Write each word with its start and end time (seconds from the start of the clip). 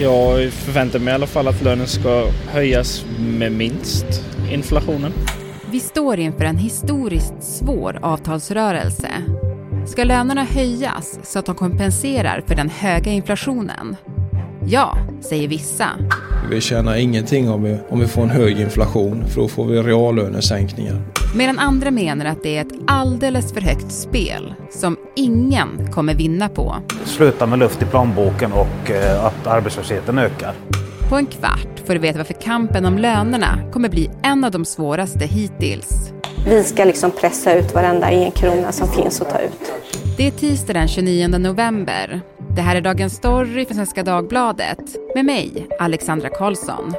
Jag 0.00 0.52
förväntar 0.52 0.98
mig 0.98 1.12
i 1.12 1.14
alla 1.14 1.26
fall 1.26 1.48
att 1.48 1.62
lönen 1.62 1.86
ska 1.86 2.26
höjas 2.48 3.04
med 3.18 3.52
minst 3.52 4.06
inflationen. 4.52 5.12
Vi 5.70 5.80
står 5.80 6.18
inför 6.18 6.44
en 6.44 6.56
historiskt 6.56 7.34
svår 7.40 7.98
avtalsrörelse. 8.02 9.08
Ska 9.86 10.04
lönerna 10.04 10.44
höjas 10.44 11.18
så 11.22 11.38
att 11.38 11.46
de 11.46 11.54
kompenserar 11.54 12.42
för 12.46 12.54
den 12.54 12.68
höga 12.68 13.12
inflationen? 13.12 13.96
Ja, 14.66 14.98
säger 15.20 15.48
vissa. 15.48 15.88
Vi 16.50 16.60
tjänar 16.60 16.96
ingenting 16.96 17.50
om 17.50 17.62
vi, 17.62 17.78
om 17.88 18.00
vi 18.00 18.06
får 18.06 18.22
en 18.22 18.30
hög 18.30 18.60
inflation 18.60 19.24
för 19.28 19.40
då 19.40 19.48
får 19.48 19.64
vi 19.64 19.82
reallönesänkningar. 19.82 21.15
Medan 21.36 21.58
andra 21.58 21.90
menar 21.90 22.24
att 22.24 22.42
det 22.42 22.56
är 22.56 22.60
ett 22.60 22.72
alldeles 22.86 23.52
för 23.52 23.60
högt 23.60 23.92
spel 23.92 24.54
som 24.70 24.96
ingen 25.16 25.92
kommer 25.92 26.14
vinna 26.14 26.48
på. 26.48 26.76
Sluta 27.04 27.46
med 27.46 27.58
luft 27.58 27.82
i 27.82 27.84
plånboken 27.84 28.52
och 28.52 28.90
eh, 28.90 29.24
att 29.24 29.46
arbetslösheten 29.46 30.18
ökar. 30.18 30.54
På 31.08 31.16
en 31.16 31.26
kvart 31.26 31.80
får 31.86 31.94
du 31.94 32.00
veta 32.00 32.18
varför 32.18 32.34
kampen 32.34 32.84
om 32.84 32.98
lönerna 32.98 33.58
kommer 33.72 33.88
bli 33.88 34.10
en 34.22 34.44
av 34.44 34.50
de 34.50 34.64
svåraste 34.64 35.26
hittills. 35.26 36.12
Vi 36.46 36.64
ska 36.64 36.84
liksom 36.84 37.10
pressa 37.10 37.54
ut 37.54 37.74
varenda 37.74 38.10
en 38.10 38.30
krona 38.30 38.72
som 38.72 38.88
finns 38.88 39.20
att 39.20 39.30
ta 39.30 39.38
ut. 39.38 39.72
Det 40.16 40.26
är 40.26 40.30
tisdag 40.30 40.72
den 40.72 40.88
29 40.88 41.28
november. 41.28 42.20
Det 42.56 42.62
här 42.62 42.76
är 42.76 42.80
Dagens 42.80 43.14
Story 43.14 43.64
från 43.66 43.74
Svenska 43.74 44.02
Dagbladet 44.02 44.96
med 45.14 45.24
mig, 45.24 45.66
Alexandra 45.80 46.28
Karlsson. 46.28 46.94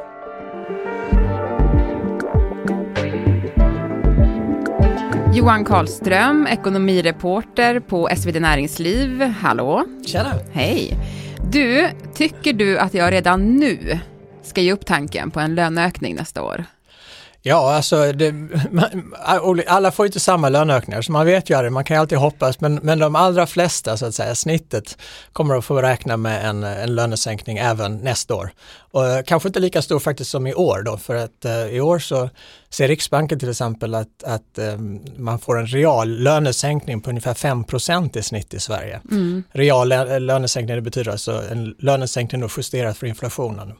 Johan 5.33 5.65
Karlström, 5.65 6.47
ekonomireporter 6.47 7.79
på 7.79 8.09
SvD 8.17 8.39
Näringsliv. 8.39 9.21
Hallå! 9.21 9.85
Tjena! 10.05 10.33
Hej! 10.51 10.93
Du, 11.51 11.89
tycker 12.13 12.53
du 12.53 12.79
att 12.79 12.93
jag 12.93 13.13
redan 13.13 13.55
nu 13.55 13.99
ska 14.43 14.61
ge 14.61 14.73
upp 14.73 14.85
tanken 14.85 15.31
på 15.31 15.39
en 15.39 15.55
löneökning 15.55 16.15
nästa 16.15 16.43
år? 16.43 16.65
Ja, 17.41 17.73
alltså 17.73 18.11
det, 18.11 18.33
alla 19.67 19.91
får 19.91 20.05
ju 20.05 20.07
inte 20.07 20.19
samma 20.19 20.49
löneökningar 20.49 21.01
så 21.01 21.11
man 21.11 21.25
vet 21.25 21.49
ju 21.49 21.53
aldrig, 21.53 21.71
man 21.71 21.83
kan 21.83 21.95
ju 21.95 22.01
alltid 22.01 22.17
hoppas 22.17 22.61
men, 22.61 22.75
men 22.75 22.99
de 22.99 23.15
allra 23.15 23.47
flesta 23.47 23.97
så 23.97 24.05
att 24.05 24.15
säga, 24.15 24.35
snittet 24.35 24.97
kommer 25.33 25.55
att 25.55 25.65
få 25.65 25.81
räkna 25.81 26.17
med 26.17 26.49
en, 26.49 26.63
en 26.63 26.95
lönesänkning 26.95 27.57
även 27.57 27.97
nästa 27.97 28.35
år. 28.35 28.51
Och 28.91 29.07
eh, 29.07 29.23
kanske 29.23 29.49
inte 29.49 29.59
lika 29.59 29.81
stor 29.81 29.99
faktiskt 29.99 30.31
som 30.31 30.47
i 30.47 30.53
år 30.53 30.81
då 30.81 30.97
för 30.97 31.15
att 31.15 31.45
uh, 31.45 31.51
i 31.51 31.81
år 31.81 31.99
så 31.99 32.29
ser 32.69 32.87
Riksbanken 32.87 33.39
till 33.39 33.49
exempel 33.49 33.95
att, 33.95 34.23
att 34.23 34.57
um, 34.57 35.05
man 35.17 35.39
får 35.39 35.59
en 35.59 35.67
real 35.67 36.09
lönesänkning 36.09 37.01
på 37.01 37.09
ungefär 37.09 37.33
5% 37.33 38.17
i 38.17 38.23
snitt 38.23 38.53
i 38.53 38.59
Sverige. 38.59 39.01
Mm. 39.11 39.43
Real 39.51 39.87
lönesänkning 40.25 40.75
det 40.75 40.81
betyder 40.81 41.11
alltså 41.11 41.43
en 41.51 41.75
lönesänkning 41.79 42.41
då 42.41 42.47
justerat 42.57 42.97
för 42.97 43.07
inflationen. 43.07 43.73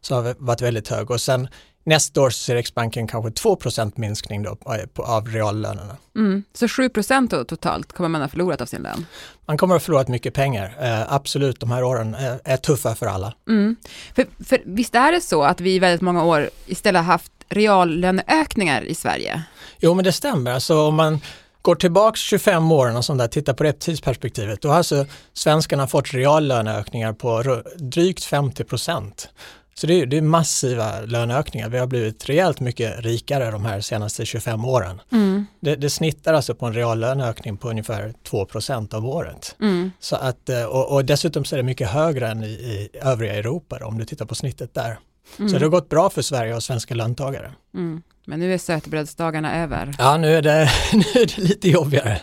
Så 0.00 0.14
har 0.14 0.34
varit 0.38 0.60
väldigt 0.60 0.88
hög 0.88 1.10
och 1.10 1.20
sen 1.20 1.48
Nästa 1.86 2.20
år 2.20 2.30
ser 2.30 2.54
Riksbanken 2.54 3.06
kanske 3.06 3.30
2% 3.30 3.92
minskning 3.96 4.42
då 4.42 4.56
av 4.96 5.28
reallönerna. 5.28 5.96
Mm. 6.16 6.44
Så 6.54 6.68
7 6.68 6.90
då 7.30 7.44
totalt 7.44 7.92
kommer 7.92 8.08
man 8.08 8.20
ha 8.20 8.28
förlorat 8.28 8.60
av 8.60 8.66
sin 8.66 8.82
lön? 8.82 9.06
Man 9.46 9.58
kommer 9.58 9.74
att 9.74 9.82
ha 9.82 9.84
förlorat 9.84 10.08
mycket 10.08 10.34
pengar. 10.34 10.76
Eh, 10.80 11.12
absolut, 11.12 11.60
de 11.60 11.70
här 11.70 11.84
åren 11.84 12.14
är, 12.14 12.40
är 12.44 12.56
tuffa 12.56 12.94
för 12.94 13.06
alla. 13.06 13.34
Mm. 13.48 13.76
För, 14.14 14.26
för 14.44 14.62
visst 14.64 14.94
är 14.94 15.12
det 15.12 15.20
så 15.20 15.42
att 15.42 15.60
vi 15.60 15.74
i 15.74 15.78
väldigt 15.78 16.00
många 16.00 16.24
år 16.24 16.50
istället 16.66 17.02
har 17.02 17.12
haft 17.12 17.32
reallöneökningar 17.48 18.82
i 18.84 18.94
Sverige? 18.94 19.42
Jo, 19.78 19.94
men 19.94 20.04
det 20.04 20.12
stämmer. 20.12 20.50
Alltså 20.50 20.80
om 20.80 20.94
man 20.94 21.20
går 21.62 21.74
tillbaks 21.74 22.20
25 22.20 22.72
år 22.72 22.96
och 22.96 23.04
sånt 23.04 23.18
där, 23.18 23.28
tittar 23.28 23.54
på 23.54 23.62
det 23.62 23.72
tidsperspektivet, 23.72 24.62
då 24.62 24.68
har 24.68 24.76
alltså 24.76 25.06
svenskarna 25.32 25.86
fått 25.86 26.14
reallöneökningar 26.14 27.12
på 27.12 27.62
drygt 27.76 28.24
50 28.24 28.64
procent. 28.64 29.28
Så 29.74 29.86
det 29.86 30.00
är, 30.00 30.06
det 30.06 30.16
är 30.16 30.22
massiva 30.22 31.00
löneökningar. 31.00 31.68
Vi 31.68 31.78
har 31.78 31.86
blivit 31.86 32.28
rejält 32.28 32.60
mycket 32.60 33.00
rikare 33.00 33.50
de 33.50 33.64
här 33.64 33.80
senaste 33.80 34.26
25 34.26 34.64
åren. 34.64 35.00
Mm. 35.12 35.46
Det, 35.60 35.76
det 35.76 35.90
snittar 35.90 36.34
alltså 36.34 36.54
på 36.54 36.66
en 36.66 36.74
reallöneökning 36.74 37.56
på 37.56 37.70
ungefär 37.70 38.14
2% 38.30 38.94
av 38.94 39.06
året. 39.06 39.56
Mm. 39.60 39.90
Så 40.00 40.16
att, 40.16 40.48
eh, 40.48 40.64
och, 40.64 40.92
och, 40.92 41.04
dessutom 41.04 41.44
så 41.44 41.54
är 41.54 41.56
det 41.56 41.62
mycket 41.62 41.88
högre 41.88 42.28
än 42.28 42.42
i, 42.42 42.46
i 42.46 42.88
övriga 43.02 43.34
Europa 43.34 43.78
då, 43.78 43.86
om 43.86 43.98
du 43.98 44.04
tittar 44.04 44.26
på 44.26 44.34
snittet 44.34 44.74
där. 44.74 44.98
Mm. 45.38 45.48
Så 45.48 45.58
det 45.58 45.64
har 45.64 45.70
gått 45.70 45.88
bra 45.88 46.10
för 46.10 46.22
Sverige 46.22 46.54
och 46.54 46.62
svenska 46.62 46.94
löntagare. 46.94 47.52
Mm. 47.74 48.02
Men 48.26 48.40
nu 48.40 48.54
är 48.54 48.58
sötebrödsdagarna 48.58 49.62
över. 49.62 49.94
Ja, 49.98 50.16
nu 50.16 50.36
är, 50.36 50.42
det, 50.42 50.70
nu 50.92 51.20
är 51.22 51.26
det 51.26 51.38
lite 51.38 51.68
jobbigare. 51.68 52.20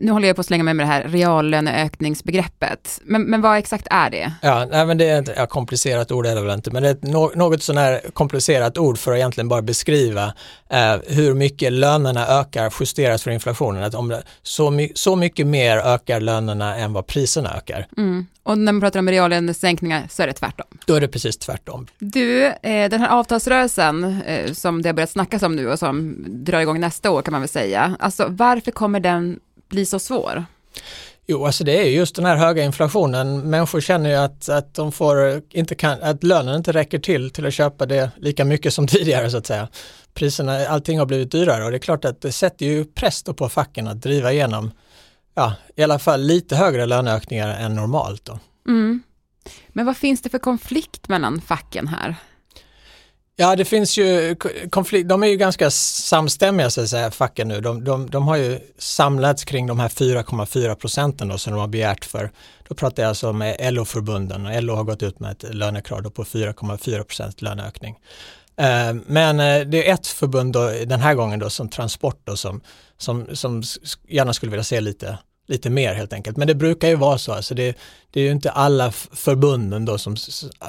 Nu 0.00 0.12
håller 0.12 0.26
jag 0.26 0.36
på 0.36 0.40
att 0.40 0.46
slänga 0.46 0.64
med 0.64 0.76
med 0.76 0.86
det 0.86 0.90
här 0.90 1.02
reallöneökningsbegreppet. 1.08 3.00
Men, 3.04 3.22
men 3.22 3.40
vad 3.40 3.58
exakt 3.58 3.86
är 3.90 4.10
det? 4.10 4.32
Ja, 4.42 4.64
nej, 4.70 4.86
men 4.86 4.98
det 4.98 5.04
är 5.04 5.22
ett 5.22 5.30
ja, 5.36 5.46
komplicerat 5.46 6.12
ord 6.12 6.26
är 6.26 6.34
det 6.34 6.40
väl 6.40 6.54
inte, 6.54 6.70
men 6.70 6.82
det 6.82 6.88
är 6.88 6.92
ett 6.92 7.36
något 7.36 7.62
sån 7.62 7.76
här 7.76 8.00
komplicerat 8.12 8.78
ord 8.78 8.98
för 8.98 9.12
att 9.12 9.16
egentligen 9.16 9.48
bara 9.48 9.62
beskriva 9.62 10.32
eh, 10.70 10.96
hur 11.06 11.34
mycket 11.34 11.72
lönerna 11.72 12.26
ökar 12.26 12.74
justeras 12.80 13.22
för 13.22 13.30
inflationen. 13.30 13.82
Att 13.82 13.94
om 13.94 14.08
det, 14.08 14.22
så, 14.42 14.70
my 14.70 14.92
så 14.94 15.16
mycket 15.16 15.46
mer 15.46 15.76
ökar 15.76 16.20
lönerna 16.20 16.76
än 16.76 16.92
vad 16.92 17.06
priserna 17.06 17.56
ökar. 17.56 17.86
Mm. 17.96 18.26
Och 18.42 18.58
när 18.58 18.72
man 18.72 18.80
pratar 18.80 19.00
om 19.00 19.10
reallönesänkningar 19.10 20.06
så 20.10 20.22
är 20.22 20.26
det 20.26 20.32
tvärtom. 20.32 20.66
Då 20.86 20.94
är 20.94 21.00
det 21.00 21.08
precis 21.08 21.36
tvärtom. 21.36 21.86
Du, 21.98 22.46
eh, 22.46 22.90
den 22.90 23.00
här 23.00 23.08
avtalsrörelsen 23.08 24.20
eh, 24.26 24.52
som 24.52 24.82
det 24.82 24.88
har 24.88 24.94
börjat 24.94 25.05
snackas 25.06 25.42
om 25.42 25.56
nu 25.56 25.68
och 25.68 25.78
som 25.78 26.24
drar 26.28 26.60
igång 26.60 26.80
nästa 26.80 27.10
år 27.10 27.22
kan 27.22 27.32
man 27.32 27.40
väl 27.40 27.48
säga. 27.48 27.96
Alltså 27.98 28.26
varför 28.28 28.70
kommer 28.70 29.00
den 29.00 29.40
bli 29.68 29.86
så 29.86 29.98
svår? 29.98 30.44
Jo, 31.28 31.46
alltså 31.46 31.64
det 31.64 31.78
är 31.78 31.90
just 31.90 32.16
den 32.16 32.24
här 32.24 32.36
höga 32.36 32.62
inflationen. 32.62 33.50
Människor 33.50 33.80
känner 33.80 34.10
ju 34.10 34.16
att, 34.16 34.48
att 34.48 34.74
de 34.74 34.92
får 34.92 35.42
inte 35.50 35.74
kan, 35.74 36.02
att 36.02 36.22
lönen 36.22 36.56
inte 36.56 36.72
räcker 36.72 36.98
till 36.98 37.30
till 37.30 37.46
att 37.46 37.54
köpa 37.54 37.86
det 37.86 38.10
lika 38.16 38.44
mycket 38.44 38.74
som 38.74 38.86
tidigare 38.86 39.30
så 39.30 39.36
att 39.36 39.46
säga. 39.46 39.68
Priserna, 40.14 40.66
allting 40.66 40.98
har 40.98 41.06
blivit 41.06 41.30
dyrare 41.30 41.64
och 41.64 41.70
det 41.70 41.76
är 41.76 41.78
klart 41.78 42.04
att 42.04 42.20
det 42.20 42.32
sätter 42.32 42.66
ju 42.66 42.84
press 42.84 43.22
på 43.22 43.48
facken 43.48 43.88
att 43.88 44.02
driva 44.02 44.32
igenom 44.32 44.70
ja, 45.34 45.54
i 45.76 45.82
alla 45.82 45.98
fall 45.98 46.20
lite 46.20 46.56
högre 46.56 46.86
löneökningar 46.86 47.48
än 47.48 47.74
normalt. 47.74 48.24
Då. 48.24 48.38
Mm. 48.68 49.02
Men 49.68 49.86
vad 49.86 49.96
finns 49.96 50.22
det 50.22 50.28
för 50.28 50.38
konflikt 50.38 51.08
mellan 51.08 51.40
facken 51.40 51.88
här? 51.88 52.16
Ja, 53.38 53.56
det 53.56 53.64
finns 53.64 53.98
ju 53.98 54.36
konflikt, 54.70 55.08
de 55.08 55.22
är 55.22 55.26
ju 55.26 55.36
ganska 55.36 55.70
samstämmiga 55.70 56.70
så 56.70 56.80
att 56.80 56.88
säga, 56.88 57.10
facken 57.10 57.48
nu. 57.48 57.60
De, 57.60 57.84
de, 57.84 58.10
de 58.10 58.28
har 58.28 58.36
ju 58.36 58.60
samlats 58.78 59.44
kring 59.44 59.66
de 59.66 59.80
här 59.80 59.88
4,4 59.88 60.74
procenten 60.74 61.28
då, 61.28 61.38
som 61.38 61.52
de 61.52 61.60
har 61.60 61.68
begärt 61.68 62.04
för, 62.04 62.30
då 62.68 62.74
pratar 62.74 63.02
jag 63.02 63.08
alltså 63.08 63.32
med 63.32 63.74
LO-förbunden 63.74 64.46
och 64.46 64.62
LO 64.62 64.74
har 64.74 64.84
gått 64.84 65.02
ut 65.02 65.20
med 65.20 65.32
ett 65.32 65.54
lönekrav 65.54 66.10
på 66.10 66.24
4,4 66.24 67.02
procent 67.02 67.42
löneökning. 67.42 67.96
Eh, 68.56 68.94
men 69.06 69.40
eh, 69.40 69.60
det 69.60 69.88
är 69.88 69.94
ett 69.94 70.06
förbund 70.06 70.52
då, 70.52 70.68
den 70.86 71.00
här 71.00 71.14
gången 71.14 71.38
då 71.38 71.50
som 71.50 71.68
Transport 71.68 72.20
då, 72.24 72.36
som, 72.36 72.60
som, 72.98 73.26
som 73.32 73.62
gärna 74.08 74.32
skulle 74.32 74.50
vilja 74.50 74.64
se 74.64 74.80
lite 74.80 75.18
lite 75.48 75.70
mer 75.70 75.94
helt 75.94 76.12
enkelt. 76.12 76.36
Men 76.36 76.48
det 76.48 76.54
brukar 76.54 76.88
ju 76.88 76.94
vara 76.94 77.18
så, 77.18 77.32
alltså 77.32 77.54
det, 77.54 77.76
det 78.10 78.20
är 78.20 78.24
ju 78.24 78.30
inte 78.30 78.50
alla 78.50 78.92
förbunden 78.92 79.84
då 79.84 79.98
som, 79.98 80.16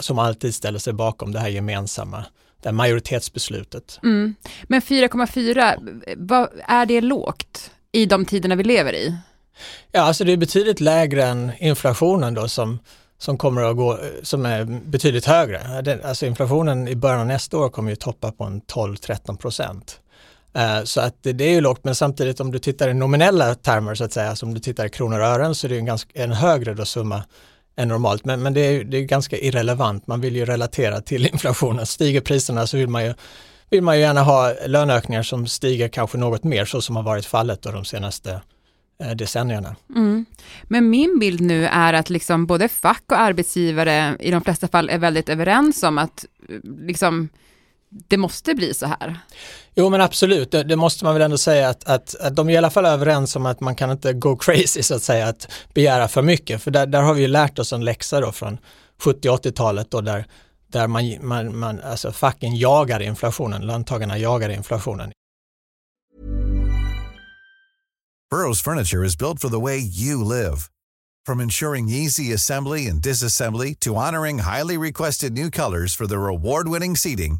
som 0.01 0.19
alltid 0.19 0.55
ställer 0.55 0.79
sig 0.79 0.93
bakom 0.93 1.31
det 1.31 1.39
här 1.39 1.47
gemensamma 1.47 2.25
det 2.61 2.71
majoritetsbeslutet. 2.71 3.99
Mm. 4.03 4.35
Men 4.63 4.81
4,4, 4.81 6.47
är 6.67 6.85
det 6.85 7.01
lågt 7.01 7.71
i 7.91 8.05
de 8.05 8.25
tiderna 8.25 8.55
vi 8.55 8.63
lever 8.63 8.93
i? 8.93 9.15
Ja, 9.91 10.01
alltså 10.01 10.23
det 10.23 10.31
är 10.31 10.37
betydligt 10.37 10.79
lägre 10.79 11.23
än 11.23 11.51
inflationen 11.59 12.33
då 12.33 12.47
som, 12.47 12.79
som 13.17 13.37
kommer 13.37 13.61
att 13.61 13.75
gå, 13.75 13.99
som 14.23 14.45
är 14.45 14.65
betydligt 14.65 15.25
högre. 15.25 15.99
Alltså 16.03 16.25
inflationen 16.25 16.87
i 16.87 16.95
början 16.95 17.19
av 17.19 17.27
nästa 17.27 17.57
år 17.57 17.69
kommer 17.69 17.89
ju 17.89 17.95
toppa 17.95 18.31
på 18.31 18.43
en 18.43 18.61
12-13 18.61 19.37
procent. 19.37 19.99
Uh, 20.57 20.83
så 20.83 21.01
att 21.01 21.23
det, 21.23 21.33
det, 21.33 21.43
är 21.43 21.51
ju 21.51 21.61
lågt, 21.61 21.83
men 21.83 21.95
samtidigt 21.95 22.39
om 22.39 22.51
du 22.51 22.59
tittar 22.59 22.89
i 22.89 22.93
nominella 22.93 23.55
termer 23.55 23.95
så 23.95 24.03
att 24.03 24.13
säga, 24.13 24.29
alltså 24.29 24.45
om 24.45 24.53
du 24.53 24.59
tittar 24.59 24.85
i 24.85 24.89
kronor 24.89 25.19
och 25.19 25.25
ören 25.25 25.55
så 25.55 25.67
är 25.67 25.69
det 25.69 25.77
en, 25.77 25.85
ganska, 25.85 26.23
en 26.23 26.31
högre 26.31 26.73
då 26.73 26.85
summa 26.85 27.23
än 27.77 27.87
normalt. 27.87 28.25
Men, 28.25 28.43
men 28.43 28.53
det, 28.53 28.61
är, 28.61 28.83
det 28.83 28.97
är 28.97 29.01
ganska 29.01 29.37
irrelevant, 29.37 30.07
man 30.07 30.21
vill 30.21 30.35
ju 30.35 30.45
relatera 30.45 31.01
till 31.01 31.27
inflationen. 31.33 31.85
Stiger 31.85 32.21
priserna 32.21 32.67
så 32.67 32.77
vill 32.77 32.89
man 32.89 33.05
ju 33.05 33.13
vill 33.69 33.83
man 33.83 33.95
ju 33.95 34.01
gärna 34.01 34.21
ha 34.21 34.53
löneökningar 34.65 35.23
som 35.23 35.47
stiger 35.47 35.87
kanske 35.87 36.17
något 36.17 36.43
mer 36.43 36.65
så 36.65 36.81
som 36.81 36.95
har 36.95 37.03
varit 37.03 37.25
fallet 37.25 37.61
då 37.61 37.71
de 37.71 37.85
senaste 37.85 38.41
eh, 39.03 39.11
decennierna. 39.11 39.75
Mm. 39.95 40.25
Men 40.63 40.89
min 40.89 41.19
bild 41.19 41.41
nu 41.41 41.65
är 41.65 41.93
att 41.93 42.09
liksom 42.09 42.45
både 42.45 42.67
fack 42.67 43.03
och 43.07 43.19
arbetsgivare 43.19 44.17
i 44.19 44.31
de 44.31 44.41
flesta 44.41 44.67
fall 44.67 44.89
är 44.89 44.97
väldigt 44.97 45.29
överens 45.29 45.83
om 45.83 45.97
att 45.97 46.25
eh, 46.49 46.55
liksom, 46.63 47.29
det 47.89 48.17
måste 48.17 48.55
bli 48.55 48.73
så 48.73 48.85
här. 48.85 49.19
Jo 49.75 49.89
men 49.89 50.01
absolut, 50.01 50.51
det, 50.51 50.63
det, 50.63 50.75
måste 50.75 51.05
man 51.05 51.13
väl 51.13 51.21
ändå 51.21 51.37
säga 51.37 51.69
att, 51.69 51.83
att, 51.83 52.15
att 52.15 52.35
de 52.35 52.49
är 52.49 52.53
i 52.53 52.57
alla 52.57 52.69
fall 52.69 52.85
överens 52.85 53.35
om 53.35 53.45
att 53.45 53.59
man 53.59 53.75
kan 53.75 53.91
inte 53.91 54.13
go 54.13 54.37
crazy 54.37 54.83
så 54.83 54.95
att 54.95 55.03
säga, 55.03 55.27
att 55.27 55.51
begära 55.73 56.07
för 56.07 56.21
mycket. 56.21 56.63
För 56.63 56.71
där, 56.71 56.85
där 56.85 57.01
har 57.01 57.13
vi 57.13 57.21
ju 57.21 57.27
lärt 57.27 57.59
oss 57.59 57.73
en 57.73 57.85
läxa 57.85 58.21
då 58.21 58.31
från 58.31 58.57
70 58.99 59.29
80-talet 59.29 59.91
då 59.91 60.01
där, 60.01 60.25
där 60.67 60.87
man, 60.87 61.03
man, 61.21 61.57
man, 61.57 61.79
alltså 61.79 62.11
facken 62.11 62.55
jagar 62.55 62.99
inflationen, 62.99 63.61
löntagarna 63.61 64.17
jagar 64.17 64.49
inflationen. 64.49 65.11
Burrows 68.29 68.61
furniture 68.61 69.05
is 69.05 69.15
built 69.15 69.39
for 69.39 69.49
the 69.49 69.59
way 69.59 69.77
you 69.77 70.23
live. 70.23 70.69
From 71.25 71.39
ensuring 71.39 71.89
easy 71.89 72.33
assembly 72.33 72.87
and 72.87 73.01
disassembly 73.01 73.73
to 73.79 73.95
honoring 73.95 74.39
highly 74.39 74.77
requested 74.77 75.33
new 75.33 75.49
colors 75.49 75.95
for 75.95 76.07
their 76.07 76.27
award-winning 76.27 76.95
seating, 76.95 77.39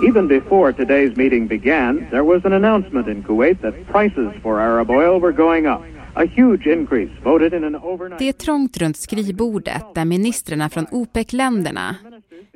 Even 0.00 0.28
before 0.28 0.72
today's 0.72 1.16
meeting 1.16 1.46
began, 1.46 2.06
there 2.10 2.22
was 2.22 2.44
an 2.44 2.52
announcement 2.52 3.08
in 3.08 3.22
Kuwait 3.22 3.60
that 3.62 3.74
prices 3.86 4.32
for 4.42 4.60
Arab 4.60 4.90
oil 4.90 5.20
were 5.20 5.32
going 5.32 5.66
up. 5.66 5.82
A 6.14 6.24
huge 6.24 6.66
increase 6.66 7.10
voted 7.24 7.52
in 7.52 7.64
an 7.64 7.74
overnight... 7.74 8.18
Det 8.18 8.28
är 8.28 8.32
trångt 8.32 8.76
runt 8.76 8.96
skrivbordet 8.96 9.94
där 9.94 10.04
ministrarna 10.04 10.68
från 10.68 10.86
OPEC-länderna, 10.90 11.96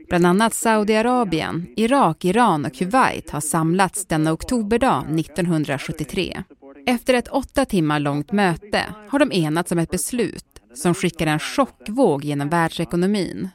bland 0.08 0.26
annat 0.26 0.54
Saudiarabien, 0.54 1.66
Irak, 1.76 2.24
Iran 2.24 2.64
och 2.64 2.74
Kuwait 2.74 3.30
har 3.30 3.40
samlats 3.40 4.06
denna 4.06 4.32
oktoberdag 4.32 5.04
1973. 5.18 6.42
Efter 6.86 7.14
ett 7.14 7.28
åtta 7.28 7.64
timmar 7.64 8.00
långt 8.00 8.32
möte 8.32 8.80
har 9.08 9.18
de 9.18 9.32
enats 9.32 9.72
om 9.72 9.78
ett 9.78 9.90
beslut 9.90 10.44
som 10.74 10.94
skickar 10.94 11.26
en 11.26 11.38
chockvåg 11.38 12.24
genom 12.24 12.48
världsekonomin. 12.48 13.48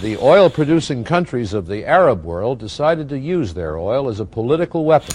The 0.00 0.16
oil 0.16 0.50
producing 0.50 1.04
countries 1.04 1.54
of 1.54 1.66
the 1.66 1.86
Arab 1.86 2.24
world 2.24 2.58
decided 2.58 3.08
to 3.08 3.16
use 3.16 3.54
their 3.54 3.76
oil 3.76 4.08
as 4.08 4.20
a 4.20 4.24
political 4.24 4.84
weapon. 4.84 5.14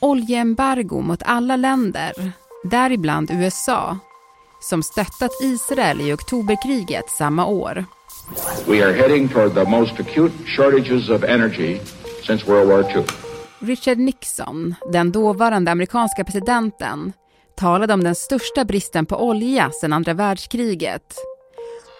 Oljeembargo 0.00 1.00
mot 1.00 1.22
alla 1.24 1.56
länder, 1.56 2.32
däribland 2.64 3.30
USA, 3.30 3.98
som 4.60 4.82
stöttat 4.82 5.30
Israel 5.42 6.00
i 6.00 6.12
oktoberkriget 6.12 7.10
samma 7.10 7.46
år. 7.46 7.84
We 8.66 8.84
are 8.84 8.92
heading 8.92 9.28
toward 9.28 9.54
the 9.54 9.64
most 9.64 10.00
acute 10.00 10.32
shortages 10.46 11.08
of 11.08 11.24
energy 11.24 11.80
since 12.26 12.46
World 12.46 12.68
War 12.68 12.96
II. 12.96 13.04
Richard 13.58 13.98
Nixon, 13.98 14.74
den 14.92 15.12
dåvarande 15.12 15.70
amerikanska 15.70 16.24
presidenten, 16.24 17.12
talade 17.54 17.94
om 17.94 18.04
den 18.04 18.14
största 18.14 18.64
bristen 18.64 19.06
på 19.06 19.16
olja 19.28 19.70
sedan 19.80 19.92
andra 19.92 20.14
världskriget. 20.14 21.14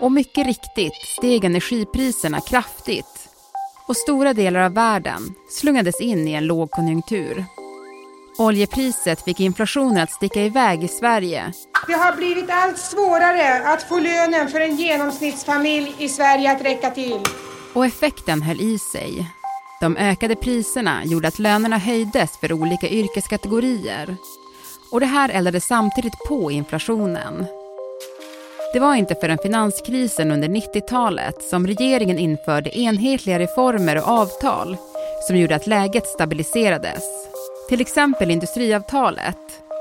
Och 0.00 0.12
mycket 0.12 0.46
riktigt 0.46 0.94
steg 1.18 1.44
energipriserna 1.44 2.40
kraftigt 2.40 3.28
och 3.88 3.96
stora 3.96 4.32
delar 4.32 4.60
av 4.60 4.74
världen 4.74 5.34
slungades 5.50 6.00
in 6.00 6.28
i 6.28 6.32
en 6.32 6.46
lågkonjunktur. 6.46 7.44
Oljepriset 8.38 9.24
fick 9.24 9.40
inflationen 9.40 10.02
att 10.02 10.12
sticka 10.12 10.42
iväg 10.42 10.84
i 10.84 10.88
Sverige. 10.88 11.52
Det 11.86 11.92
har 11.92 12.16
blivit 12.16 12.50
allt 12.50 12.78
svårare 12.78 13.68
att 13.68 13.82
få 13.82 13.98
lönen 13.98 14.48
för 14.48 14.60
en 14.60 14.76
genomsnittsfamilj 14.76 15.94
i 15.98 16.08
Sverige 16.08 16.52
att 16.52 16.62
räcka 16.62 16.90
till. 16.90 17.20
Och 17.72 17.86
effekten 17.86 18.42
höll 18.42 18.60
i 18.60 18.78
sig. 18.78 19.30
De 19.80 19.96
ökade 19.96 20.36
priserna 20.36 21.04
gjorde 21.04 21.28
att 21.28 21.38
lönerna 21.38 21.78
höjdes 21.78 22.38
för 22.40 22.52
olika 22.52 22.88
yrkeskategorier. 22.88 24.16
Och 24.92 25.00
det 25.00 25.06
här 25.06 25.28
eldade 25.28 25.60
samtidigt 25.60 26.18
på 26.28 26.50
inflationen. 26.50 27.46
Det 28.72 28.78
var 28.78 28.94
inte 28.94 29.14
förrän 29.14 29.38
finanskrisen 29.38 30.30
under 30.30 30.48
90-talet 30.48 31.42
som 31.42 31.66
regeringen 31.66 32.18
införde 32.18 32.78
enhetliga 32.78 33.38
reformer 33.38 33.96
och 33.96 34.08
avtal 34.08 34.76
som 35.26 35.36
gjorde 35.36 35.56
att 35.56 35.66
läget 35.66 36.06
stabiliserades. 36.06 37.04
Till 37.68 37.80
exempel 37.80 38.30
industriavtalet 38.30 39.36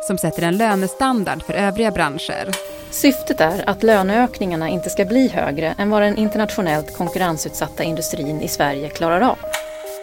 som 0.07 0.17
sätter 0.17 0.43
en 0.43 0.57
lönestandard 0.57 1.43
för 1.43 1.53
övriga 1.53 1.91
branscher. 1.91 2.51
Syftet 2.91 3.41
är 3.41 3.69
att 3.69 3.83
löneökningarna 3.83 4.69
inte 4.69 4.89
ska 4.89 5.05
bli 5.05 5.27
högre 5.27 5.75
än 5.77 5.89
vad 5.89 6.01
den 6.01 6.17
internationellt 6.17 6.97
konkurrensutsatta 6.97 7.83
industrin 7.83 8.41
i 8.41 8.47
Sverige 8.47 8.89
klarar 8.89 9.21
av. 9.21 9.37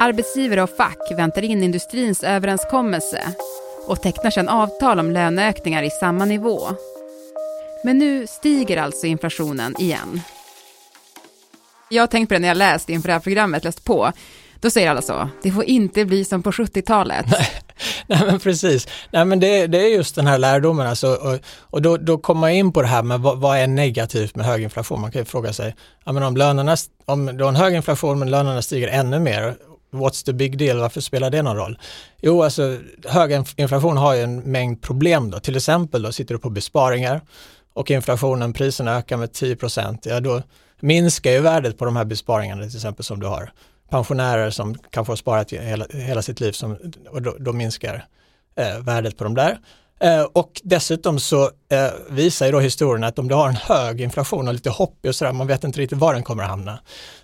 Arbetsgivare 0.01 0.63
och 0.63 0.71
fack 0.71 1.13
väntar 1.17 1.45
in 1.45 1.63
industrins 1.63 2.25
överenskommelse 2.25 3.23
och 3.87 4.03
tecknar 4.03 4.31
sedan 4.31 4.49
avtal 4.49 5.01
om 5.01 5.11
löneökningar 5.11 5.83
i 5.83 5.91
samma 5.91 6.25
nivå. 6.25 6.61
Men 7.85 7.99
nu 7.99 8.27
stiger 8.27 8.77
alltså 8.77 9.07
inflationen 9.07 9.75
igen. 9.79 10.21
Jag 11.91 12.03
har 12.03 12.07
tänkt 12.07 12.29
på 12.29 12.35
det 12.35 12.41
när 12.41 12.49
jag 12.49 12.57
läst 12.57 12.89
inför 12.89 13.09
det 13.09 13.13
här 13.13 13.21
programmet, 13.21 13.65
läst 13.65 13.85
på. 13.85 14.13
Då 14.61 14.71
säger 14.71 14.91
alla 14.91 15.03
så, 15.03 15.29
det 15.43 15.51
får 15.51 15.65
inte 15.65 16.05
bli 16.05 16.25
som 16.25 16.43
på 16.43 16.51
70-talet. 16.51 17.27
Nej 18.07 18.21
men 18.27 18.41
precis, 18.41 18.89
nej 19.11 19.25
men 19.25 19.41
det, 19.41 19.67
det 19.67 19.79
är 19.79 19.89
just 19.89 20.15
den 20.15 20.27
här 20.27 20.39
lärdomen 20.39 20.87
alltså, 20.87 21.09
och, 21.09 21.39
och 21.59 21.83
då, 21.83 21.97
då 21.97 22.19
kommer 22.19 22.41
man 22.41 22.51
in 22.51 22.73
på 22.73 22.83
det 22.83 22.89
här 22.89 23.03
med 23.03 23.21
vad, 23.21 23.39
vad, 23.39 23.59
är 23.59 23.67
negativt 23.67 24.37
med 24.37 24.47
hög 24.47 24.63
inflation? 24.63 25.01
Man 25.01 25.13
kan 25.13 25.21
ju 25.21 25.25
fråga 25.25 25.53
sig, 25.53 25.75
ja 26.05 26.13
men 26.13 26.23
om 26.23 26.37
lönerna, 26.37 26.77
om 27.05 27.27
du 27.27 27.45
har 27.45 27.49
en 27.49 27.57
hög 27.57 27.75
inflation 27.75 28.19
men 28.19 28.31
lönerna 28.31 28.63
stiger 28.63 28.89
ännu 28.89 29.19
mer, 29.19 29.57
what's 29.93 30.25
the 30.25 30.33
big 30.33 30.59
deal, 30.59 30.81
varför 30.81 31.01
spelar 31.01 31.31
det 31.31 31.43
någon 31.43 31.57
roll? 31.57 31.79
Jo, 32.21 32.43
alltså 32.43 32.79
hög 33.05 33.45
inflation 33.57 33.97
har 33.97 34.15
ju 34.15 34.23
en 34.23 34.41
mängd 34.41 34.83
problem 34.83 35.31
då, 35.31 35.41
till 35.41 35.57
exempel 35.57 36.03
då 36.03 36.13
sitter 36.13 36.35
du 36.35 36.41
på 36.41 36.51
besparingar 36.51 37.21
och 37.75 37.91
inflationen, 37.91 38.53
priserna 38.53 38.97
ökar 38.97 39.17
med 39.17 39.33
10 39.33 39.57
ja 40.03 40.21
då 40.21 40.43
minskar 40.81 41.31
ju 41.31 41.41
värdet 41.41 41.79
på 41.79 41.85
de 41.85 41.97
här 41.97 42.05
besparingarna 42.05 42.63
till 42.63 42.77
exempel 42.77 43.05
som 43.05 43.21
du 43.21 43.27
har. 43.27 43.53
Pensionärer 43.91 44.51
som 44.51 44.75
kanske 44.91 45.11
har 45.11 45.17
sparat 45.17 45.53
hela, 45.53 45.87
hela 45.93 46.23
sitt 46.23 46.41
liv 46.41 46.53
som, 46.53 46.77
och 47.09 47.23
då, 47.23 47.37
då 47.39 47.53
minskar 47.53 48.07
eh, 48.57 48.79
värdet 48.79 49.19
på 49.19 49.25
de 49.25 49.35
där. 49.35 49.59
Eh, 50.01 50.23
och 50.23 50.61
dessutom 50.65 51.21
så 51.21 51.43
eh, 51.45 51.91
visar 52.11 52.47
ju 52.47 52.53
då 52.53 52.61
historien 52.61 53.05
att 53.05 53.19
om 53.19 53.29
du 53.29 53.35
har 53.35 53.49
en 53.49 53.57
hög 53.57 54.01
inflation 54.01 54.49
och 54.49 54.55
lite 54.55 54.71
hopp 54.71 55.07
och 55.07 55.15
sådär, 55.15 55.33
man 55.33 55.47
vet 55.47 55.65
inte 55.65 55.81
riktigt 55.81 55.99
var 55.99 56.15
den 56.15 56.23
kommer 56.23 56.43
att 56.43 56.49
hamna, 56.49 56.79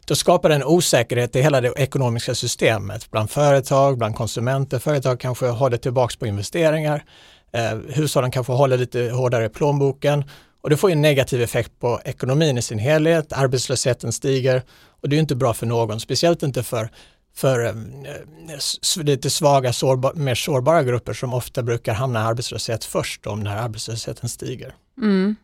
då 0.07 0.15
skapar 0.15 0.49
det 0.49 0.55
en 0.55 0.65
osäkerhet 0.65 1.37
i 1.37 1.43
hela 1.43 1.61
det 1.61 1.73
ekonomiska 1.77 2.35
systemet 2.35 3.11
bland 3.11 3.31
företag, 3.31 3.99
bland 3.99 4.17
konsumenter. 4.17 4.79
Företag 4.79 5.21
kanske 5.21 5.47
håller 5.47 5.77
tillbaks 5.77 6.17
på 6.17 6.27
investeringar. 6.27 7.05
Eh, 7.53 7.79
hushållen 7.89 8.31
kanske 8.31 8.53
håller 8.53 8.79
lite 8.79 9.11
hårdare 9.11 9.45
i 9.45 9.49
plånboken 9.49 10.25
och 10.63 10.71
det 10.71 10.77
får 10.77 10.91
en 10.91 11.03
negativ 11.03 11.43
effekt 11.43 11.79
på 11.79 12.01
ekonomin 12.05 12.59
i 12.59 12.63
sin 12.63 12.79
helhet. 12.79 13.33
Arbetslösheten 13.33 14.13
stiger 14.13 14.63
och 15.03 15.09
det 15.09 15.17
är 15.17 15.21
inte 15.21 15.37
bra 15.37 15.55
för 15.55 15.67
någon, 15.67 16.01
speciellt 16.01 16.43
inte 16.43 16.63
för 16.63 16.91
för 17.35 17.67
eh, 17.67 19.05
lite 19.05 19.31
svaga, 19.31 19.73
sårba, 19.73 20.13
mer 20.15 20.35
sårbara 20.35 20.83
grupper 20.83 21.13
som 21.13 21.35
ofta 21.35 21.63
brukar 21.63 21.95
hamna 21.95 22.21
i 22.21 22.23
arbetslöshet 22.23 22.85
först 22.85 23.27
om 23.27 23.41
när 23.41 23.57
arbetslösheten 23.57 24.29
stiger. 24.29 24.75
Mm. 24.99 25.37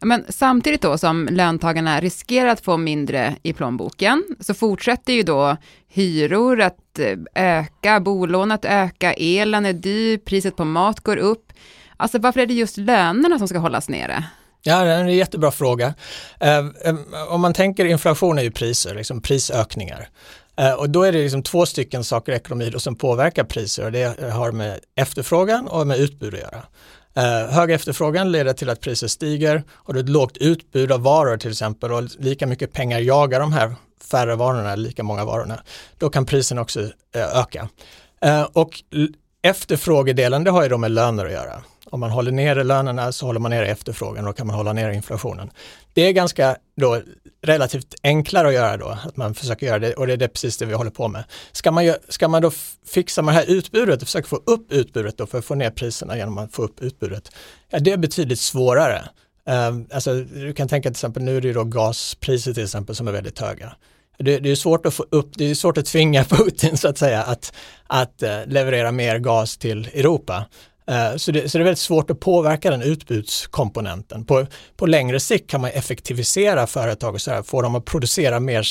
Men 0.00 0.24
samtidigt 0.28 0.82
då 0.82 0.98
som 0.98 1.28
löntagarna 1.30 2.00
riskerar 2.00 2.48
att 2.48 2.60
få 2.60 2.76
mindre 2.76 3.36
i 3.42 3.52
plånboken 3.52 4.24
så 4.40 4.54
fortsätter 4.54 5.12
ju 5.12 5.22
då 5.22 5.56
hyror 5.88 6.60
att 6.60 6.98
eh, 6.98 7.58
öka, 7.58 8.00
bolån 8.00 8.50
att 8.50 8.64
öka, 8.64 9.12
elen 9.12 9.66
är 9.66 9.72
dyr, 9.72 10.18
priset 10.18 10.56
på 10.56 10.64
mat 10.64 11.00
går 11.00 11.16
upp. 11.16 11.52
Alltså 11.96 12.18
varför 12.18 12.40
är 12.40 12.46
det 12.46 12.54
just 12.54 12.76
lönerna 12.76 13.38
som 13.38 13.48
ska 13.48 13.58
hållas 13.58 13.88
nere? 13.88 14.24
Ja, 14.62 14.84
det 14.84 14.90
är 14.90 15.00
en 15.00 15.16
jättebra 15.16 15.50
fråga. 15.50 15.94
Eh, 16.40 16.58
eh, 16.58 16.94
om 17.28 17.40
man 17.40 17.52
tänker 17.52 17.84
inflation 17.84 18.38
är 18.38 18.42
ju 18.42 18.50
priser, 18.50 18.94
liksom 18.94 19.22
prisökningar. 19.22 20.08
Eh, 20.60 20.72
och 20.72 20.90
då 20.90 21.02
är 21.02 21.12
det 21.12 21.22
liksom 21.22 21.42
två 21.42 21.66
stycken 21.66 22.04
saker 22.04 22.32
i 22.32 22.36
ekonomi 22.36 22.72
som 22.76 22.96
påverkar 22.96 23.44
priser 23.44 23.84
och 23.84 23.92
det 23.92 24.30
har 24.30 24.52
med 24.52 24.80
efterfrågan 24.96 25.68
och 25.68 25.86
med 25.86 25.98
utbud 25.98 26.34
att 26.34 26.40
göra. 26.40 26.62
Eh, 27.14 27.50
hög 27.50 27.70
efterfrågan 27.70 28.32
leder 28.32 28.52
till 28.52 28.70
att 28.70 28.80
priser 28.80 29.08
stiger 29.08 29.62
och 29.70 29.94
det 29.94 30.00
är 30.00 30.04
ett 30.04 30.08
lågt 30.08 30.36
utbud 30.36 30.92
av 30.92 31.02
varor 31.02 31.36
till 31.36 31.50
exempel 31.50 31.92
och 31.92 32.02
lika 32.18 32.46
mycket 32.46 32.72
pengar 32.72 33.00
jagar 33.00 33.40
de 33.40 33.52
här 33.52 33.74
färre 34.10 34.36
varorna, 34.36 34.76
lika 34.76 35.02
många 35.02 35.24
varorna. 35.24 35.62
Då 35.98 36.10
kan 36.10 36.26
priserna 36.26 36.60
också 36.60 36.80
eh, 37.14 37.38
öka. 37.38 37.68
Eh, 38.20 38.42
och 38.42 38.82
efterfrågedelen 39.42 40.44
det 40.44 40.50
har 40.50 40.62
ju 40.62 40.68
då 40.68 40.78
med 40.78 40.90
löner 40.90 41.26
att 41.26 41.32
göra. 41.32 41.62
Om 41.90 42.00
man 42.00 42.10
håller 42.10 42.32
nere 42.32 42.64
lönerna 42.64 43.12
så 43.12 43.26
håller 43.26 43.40
man 43.40 43.50
nere 43.50 43.66
efterfrågan 43.66 44.24
och 44.24 44.32
då 44.32 44.36
kan 44.36 44.46
man 44.46 44.56
hålla 44.56 44.72
nere 44.72 44.94
inflationen. 44.94 45.50
Det 45.94 46.02
är 46.02 46.12
ganska 46.12 46.56
då 46.76 47.00
relativt 47.42 47.94
enklare 48.02 48.48
att 48.48 48.54
göra 48.54 48.76
då, 48.76 48.98
att 49.04 49.16
man 49.16 49.34
försöker 49.34 49.66
göra 49.66 49.78
det 49.78 49.94
och 49.94 50.06
det 50.06 50.12
är 50.12 50.16
det 50.16 50.28
precis 50.28 50.56
det 50.56 50.66
vi 50.66 50.74
håller 50.74 50.90
på 50.90 51.08
med. 51.08 51.24
Ska 51.52 51.70
man, 51.70 51.94
ska 52.08 52.28
man 52.28 52.42
då 52.42 52.50
fixa 52.86 53.22
med 53.22 53.34
det 53.34 53.38
här 53.38 53.50
utbudet 53.50 54.02
och 54.02 54.08
försöka 54.08 54.28
få 54.28 54.36
upp 54.36 54.72
utbudet 54.72 55.18
då 55.18 55.26
för 55.26 55.38
att 55.38 55.44
få 55.44 55.54
ner 55.54 55.70
priserna 55.70 56.16
genom 56.16 56.38
att 56.38 56.52
få 56.52 56.62
upp 56.62 56.82
utbudet? 56.82 57.32
Ja, 57.70 57.78
det 57.78 57.92
är 57.92 57.96
betydligt 57.96 58.40
svårare. 58.40 59.08
Ehm, 59.46 59.86
alltså, 59.92 60.14
du 60.14 60.52
kan 60.52 60.68
tänka 60.68 60.88
till 60.88 60.94
exempel, 60.94 61.22
nu 61.22 61.36
är 61.36 61.40
det 61.40 61.52
då 61.52 61.64
gaspriser 61.64 62.54
till 62.54 62.64
exempel 62.64 62.96
som 62.96 63.08
är 63.08 63.12
väldigt 63.12 63.38
höga. 63.38 63.72
Det, 64.18 64.38
det, 64.38 64.50
är 64.50 64.54
svårt 64.54 64.86
att 64.86 64.94
få 64.94 65.06
upp, 65.10 65.30
det 65.34 65.50
är 65.50 65.54
svårt 65.54 65.78
att 65.78 65.86
tvinga 65.86 66.24
Putin 66.28 66.76
så 66.76 66.88
att 66.88 66.98
säga 66.98 67.22
att, 67.22 67.52
att 67.86 68.22
uh, 68.22 68.46
leverera 68.46 68.92
mer 68.92 69.18
gas 69.18 69.58
till 69.58 69.86
Europa. 69.94 70.44
Eh, 70.90 71.16
så 71.16 71.32
det, 71.32 71.48
så 71.48 71.58
det 71.58 71.62
är 71.62 71.64
väldigt 71.64 71.78
svårt 71.78 72.10
att 72.10 72.20
påverka 72.20 72.70
den 72.70 72.82
utbudskomponenten. 72.82 74.24
På, 74.24 74.46
på 74.76 74.86
längre 74.86 75.20
sikt 75.20 75.50
kan 75.50 75.60
man 75.60 75.70
effektivisera 75.70 76.66
företag 76.66 77.14
och 77.14 77.20
så 77.20 77.30
här, 77.30 77.42
få 77.42 77.62
dem 77.62 77.74
att 77.74 77.84
producera 77.84 78.40
mer, 78.40 78.66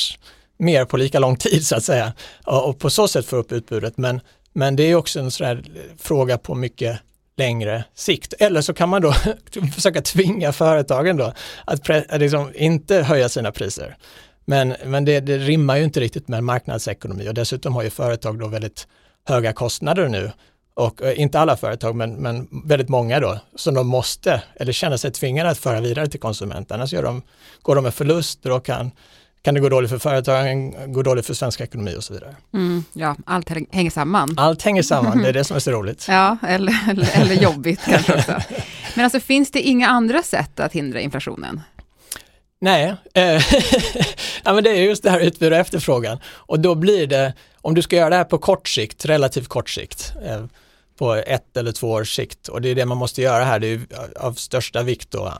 mer 0.57 0.85
på 0.85 0.97
lika 0.97 1.19
lång 1.19 1.35
tid 1.35 1.67
så 1.67 1.75
att 1.75 1.83
säga 1.83 2.13
och, 2.45 2.69
och 2.69 2.79
på 2.79 2.89
så 2.89 3.07
sätt 3.07 3.25
få 3.25 3.35
upp 3.35 3.51
utbudet. 3.51 3.97
Men, 3.97 4.21
men 4.53 4.75
det 4.75 4.83
är 4.83 4.95
också 4.95 5.19
en 5.19 5.31
sån 5.31 5.47
här 5.47 5.63
fråga 5.97 6.37
på 6.37 6.55
mycket 6.55 6.99
längre 7.37 7.83
sikt. 7.95 8.33
Eller 8.39 8.61
så 8.61 8.73
kan 8.73 8.89
man 8.89 9.01
då 9.01 9.13
försöka 9.75 10.01
tvinga 10.01 10.53
företagen 10.53 11.17
då 11.17 11.33
att, 11.65 11.89
att 11.89 12.21
liksom 12.21 12.51
inte 12.55 12.95
höja 12.95 13.29
sina 13.29 13.51
priser. 13.51 13.97
Men, 14.45 14.75
men 14.85 15.05
det, 15.05 15.19
det 15.19 15.37
rimmar 15.37 15.77
ju 15.77 15.83
inte 15.83 15.99
riktigt 15.99 16.27
med 16.27 16.43
marknadsekonomi 16.43 17.29
och 17.29 17.33
dessutom 17.33 17.75
har 17.75 17.83
ju 17.83 17.89
företag 17.89 18.39
då 18.39 18.47
väldigt 18.47 18.87
höga 19.27 19.53
kostnader 19.53 20.07
nu 20.07 20.31
och 20.79 21.01
eh, 21.01 21.19
inte 21.21 21.39
alla 21.39 21.57
företag 21.57 21.95
men, 21.95 22.13
men 22.13 22.47
väldigt 22.65 22.89
många 22.89 23.19
då 23.19 23.39
som 23.55 23.73
de 23.73 23.87
måste 23.87 24.41
eller 24.55 24.71
känner 24.71 24.97
sig 24.97 25.11
tvingade 25.11 25.49
att 25.49 25.57
föra 25.57 25.81
vidare 25.81 26.07
till 26.07 26.19
konsumenten. 26.19 26.75
Annars 26.75 26.93
gör 26.93 27.03
de, 27.03 27.21
går 27.61 27.75
de 27.75 27.83
med 27.83 27.93
förluster 27.93 28.51
och 28.51 28.65
kan, 28.65 28.91
kan 29.41 29.53
det 29.53 29.59
gå 29.59 29.69
dåligt 29.69 29.89
för 29.91 29.97
företagen, 29.97 30.93
gå 30.93 31.01
dåligt 31.01 31.25
för 31.25 31.33
svensk 31.33 31.61
ekonomi 31.61 31.95
och 31.97 32.03
så 32.03 32.13
vidare. 32.13 32.35
Mm, 32.53 32.83
ja, 32.93 33.15
allt 33.25 33.49
hänger 33.71 33.91
samman. 33.91 34.35
Allt 34.37 34.61
hänger 34.61 34.83
samman, 34.83 35.17
det 35.17 35.29
är 35.29 35.33
det 35.33 35.43
som 35.43 35.55
är 35.55 35.59
så 35.59 35.71
roligt. 35.79 36.05
ja, 36.09 36.37
eller, 36.47 36.89
eller, 36.89 37.21
eller 37.21 37.35
jobbigt 37.35 37.79
kanske 37.85 38.13
också. 38.13 38.41
Men 38.95 39.03
alltså 39.03 39.19
finns 39.19 39.51
det 39.51 39.61
inga 39.61 39.87
andra 39.87 40.23
sätt 40.23 40.59
att 40.59 40.73
hindra 40.73 40.99
inflationen? 40.99 41.61
Nej, 42.61 42.95
eh, 43.13 43.23
ja, 44.43 44.53
men 44.53 44.63
det 44.63 44.69
är 44.69 44.83
just 44.83 45.03
det 45.03 45.09
här 45.09 45.19
utbud 45.19 45.53
och 45.53 45.59
efterfrågan. 45.59 46.19
Och 46.25 46.59
då 46.59 46.75
blir 46.75 47.07
det, 47.07 47.33
om 47.61 47.75
du 47.75 47.81
ska 47.81 47.95
göra 47.95 48.09
det 48.09 48.15
här 48.15 48.23
på 48.23 48.37
kort 48.37 48.67
sikt, 48.67 49.05
relativt 49.05 49.47
kort 49.47 49.69
sikt, 49.69 50.13
eh, 50.25 50.43
på 50.99 51.13
ett 51.13 51.57
eller 51.57 51.71
två 51.71 51.91
års 51.91 52.15
sikt, 52.15 52.47
och 52.47 52.61
det 52.61 52.69
är 52.69 52.75
det 52.75 52.85
man 52.85 52.97
måste 52.97 53.21
göra 53.21 53.43
här, 53.43 53.59
det 53.59 53.67
är 53.67 53.81
av 54.17 54.33
största 54.33 54.83
vikt 54.83 55.11
då, 55.11 55.33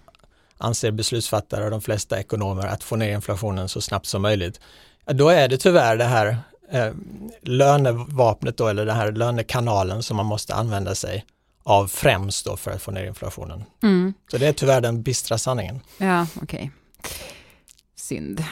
anser 0.58 0.92
beslutsfattare 0.92 1.64
och 1.64 1.72
de 1.72 1.82
flesta 1.82 2.20
ekonomer, 2.20 2.68
att 2.68 2.84
få 2.84 2.96
ner 2.96 3.14
inflationen 3.14 3.70
så 3.70 3.82
snabbt 3.82 4.06
som 4.06 4.22
möjligt. 4.22 4.60
Då 5.06 5.30
är 5.30 5.48
det 5.48 5.58
tyvärr 5.58 5.98
det 5.98 6.04
här 6.04 6.38
eh, 6.72 6.92
lönevapnet 7.42 8.58
då, 8.58 8.68
eller 8.68 8.86
den 8.86 8.96
här 8.96 9.12
lönekanalen 9.12 10.04
som 10.04 10.18
man 10.18 10.26
måste 10.26 10.56
använda 10.56 10.96
sig 10.96 11.26
av 11.64 11.88
främst 11.88 12.46
då 12.46 12.58
för 12.58 12.72
att 12.72 12.82
få 12.82 12.92
ner 12.92 13.06
inflationen. 13.06 13.64
Mm. 13.84 14.14
Så 14.32 14.38
det 14.38 14.48
är 14.48 14.54
tyvärr 14.54 14.82
den 14.82 15.02
bistra 15.02 15.38
sanningen. 15.38 15.80
Ja, 15.98 16.28
okej. 16.42 16.44
Okay 16.44 16.70
synd. 18.10 18.44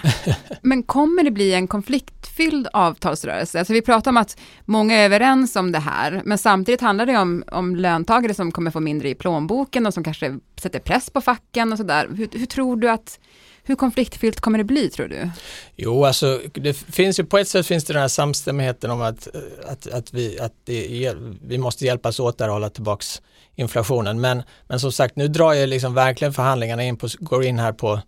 Men 0.62 0.84
kommer 0.84 1.24
det 1.24 1.32
bli 1.32 1.54
en 1.54 1.68
konfliktfylld 1.68 2.68
avtalsrörelse? 2.74 3.60
Alltså 3.60 3.74
vi 3.74 3.82
pratar 3.82 4.12
om 4.12 4.18
att 4.18 4.38
många 4.66 4.96
är 4.96 5.06
överens 5.06 5.56
om 5.56 5.72
det 5.72 5.80
här, 5.80 6.22
men 6.26 6.38
samtidigt 6.38 6.82
handlar 6.82 7.06
det 7.06 7.18
om, 7.18 7.44
om 7.52 7.76
löntagare 7.76 8.34
som 8.34 8.52
kommer 8.52 8.72
få 8.72 8.80
mindre 8.80 9.10
i 9.10 9.16
plånboken 9.16 9.86
och 9.86 9.94
som 9.94 10.04
kanske 10.04 10.40
sätter 10.62 10.80
press 10.80 11.10
på 11.10 11.22
facken 11.22 11.72
och 11.72 11.78
sådär. 11.78 12.08
Hur, 12.16 12.30
hur 12.32 12.46
tror 12.46 12.78
du 12.78 12.90
att 12.90 13.20
hur 13.68 13.76
konfliktfyllt 13.76 14.42
kommer 14.42 14.58
det 14.58 14.64
bli 14.64 14.90
tror 14.90 15.08
du? 15.08 15.30
Jo, 15.76 16.06
alltså 16.06 16.42
det 16.54 16.74
finns 16.74 17.20
ju 17.20 17.26
på 17.26 17.38
ett 17.38 17.48
sätt 17.48 17.68
finns 17.68 17.86
det 17.86 17.94
den 17.94 18.02
här 18.02 18.08
samstämmigheten 18.08 18.92
om 18.92 19.02
att, 19.02 19.28
att, 19.68 19.88
att, 19.88 20.14
vi, 20.14 20.40
att 20.40 20.54
det, 20.66 21.16
vi 21.42 21.58
måste 21.58 21.86
hjälpas 21.86 22.20
åt 22.20 22.38
där 22.38 22.48
och 22.48 22.54
hålla 22.54 22.70
tillbaks 22.70 23.22
inflationen. 23.56 24.22
Men, 24.22 24.44
men 24.68 24.80
som 24.80 24.92
sagt, 24.92 25.16
nu 25.16 25.28
drar 25.28 25.54
ju 25.54 25.66
liksom 25.66 25.94
verkligen 25.94 26.34
förhandlingarna 26.34 26.84
in 26.84 26.98
på, 26.98 27.08
går 27.20 27.44
in 27.44 27.60
här 27.60 27.74
på 27.74 28.02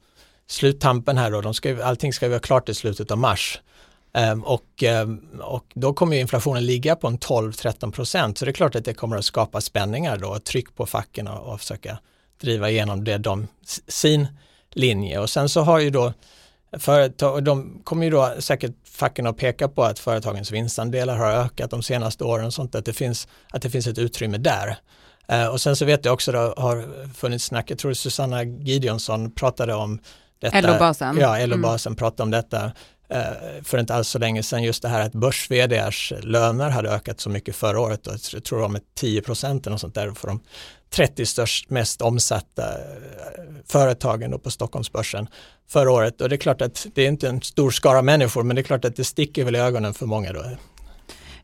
sluttampen 0.50 1.18
här 1.18 1.32
då, 1.32 1.41
de 1.41 1.53
ska, 1.53 1.84
allting 1.84 2.13
ska 2.13 2.29
vara 2.29 2.39
klart 2.39 2.70
i 2.70 2.74
slutet 2.74 3.12
av 3.12 3.18
mars. 3.18 3.62
Um, 4.32 4.44
och, 4.44 4.84
um, 5.03 5.41
och 5.41 5.65
då 5.74 5.94
kommer 5.94 6.18
inflationen 6.18 6.65
ligga 6.65 6.96
på 6.96 7.08
en 7.08 7.20
12-13 7.20 7.91
procent 7.91 8.38
så 8.38 8.46
det 8.46 8.51
är 8.51 8.53
klart 8.53 8.75
att 8.75 8.86
det 8.86 8.94
kommer 8.94 9.18
att 9.18 9.25
skapa 9.25 9.62
spänningar 9.62 10.18
då, 10.18 10.27
och 10.27 10.44
tryck 10.44 10.75
på 10.75 10.86
facken 10.86 11.27
och, 11.27 11.53
och 11.53 11.60
försöka 11.60 12.00
driva 12.41 12.70
igenom 12.70 13.03
det 13.03 13.18
de, 13.18 13.48
sin 13.88 14.27
linje 14.72 15.20
och 15.20 15.29
sen 15.29 15.50
så 15.50 15.62
har 15.62 15.79
ju 15.79 15.89
då 15.89 16.13
företag, 16.77 17.44
de 17.44 17.82
kommer 17.84 18.03
ju 18.03 18.10
då 18.10 18.34
säkert 18.39 18.72
facken 18.84 19.27
att 19.27 19.38
peka 19.38 19.68
på 19.68 19.84
att 19.84 20.00
företagens 20.00 20.51
vinstandelar 20.51 21.15
har 21.15 21.32
ökat 21.32 21.72
de 21.72 21.84
senaste 21.84 22.24
åren 22.24 22.46
och 22.46 22.53
sånt, 22.53 22.75
att 22.75 22.86
det 22.86 22.94
finns, 22.94 23.27
att 23.51 23.62
det 23.62 23.70
finns 23.70 23.88
ett 23.88 23.98
utrymme 23.98 24.38
där. 24.38 24.77
Uh, 25.32 25.48
och 25.48 25.62
sen 25.62 25.75
så 25.75 25.86
vet 25.86 26.06
jag 26.06 26.13
också 26.13 26.32
det 26.32 26.53
har 26.58 27.08
funnits 27.13 27.46
snack, 27.46 27.72
jag 27.72 27.77
tror 27.77 27.94
Susanna 27.94 28.44
Gideonsson 28.44 29.32
pratade 29.32 29.74
om 29.74 30.00
LO-basen. 30.41 31.17
Ja, 31.17 31.46
LO-basen 31.46 31.89
mm. 31.89 31.98
pratade 31.98 32.24
om 32.24 32.31
detta 32.31 32.72
eh, 33.10 33.63
för 33.63 33.77
inte 33.77 33.96
alls 33.96 34.08
så 34.08 34.19
länge 34.19 34.43
sedan, 34.43 34.63
just 34.63 34.81
det 34.81 34.89
här 34.89 35.01
att 35.01 35.12
börs 35.12 35.50
löner 36.22 36.69
hade 36.69 36.89
ökat 36.89 37.19
så 37.19 37.29
mycket 37.29 37.55
förra 37.55 37.79
året, 37.79 38.08
och 38.08 38.13
jag 38.34 38.43
tror 38.43 38.62
de 38.62 38.72
med 38.74 38.81
10 38.96 39.22
procent 39.22 39.67
och 39.67 39.79
sånt 39.79 39.96
där 39.96 40.12
för 40.12 40.27
de 40.27 40.39
30 40.89 41.25
störst, 41.25 41.69
mest 41.69 42.01
omsatta 42.01 42.63
eh, 42.63 43.43
företagen 43.67 44.39
på 44.39 44.51
Stockholmsbörsen 44.51 45.27
förra 45.69 45.91
året. 45.91 46.22
Och 46.22 46.29
det 46.29 46.36
är 46.36 46.38
klart 46.38 46.62
att 46.62 46.88
det 46.93 47.01
är 47.01 47.08
inte 47.08 47.29
en 47.29 47.41
stor 47.41 47.72
skara 47.72 48.01
människor, 48.01 48.43
men 48.43 48.55
det 48.55 48.62
är 48.62 48.63
klart 48.63 48.86
att 48.86 48.96
det 48.96 49.03
sticker 49.03 49.43
väl 49.43 49.55
i 49.55 49.60
ögonen 49.60 49.93
för 49.93 50.05
många 50.05 50.34
då. 50.34 50.43